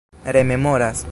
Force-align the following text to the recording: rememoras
rememoras 0.25 0.95